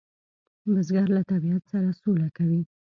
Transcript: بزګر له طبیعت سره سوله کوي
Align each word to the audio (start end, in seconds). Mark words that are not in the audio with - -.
بزګر 0.73 1.07
له 1.15 1.21
طبیعت 1.31 1.63
سره 1.71 1.89
سوله 2.01 2.27
کوي 2.37 2.61